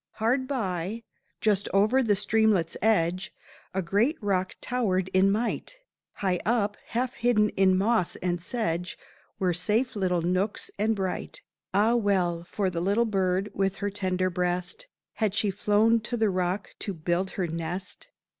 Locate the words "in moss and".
7.49-8.41